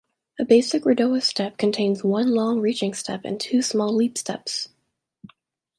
[0.39, 4.69] A basic redowa step contains one long reaching step and two small leap-steps.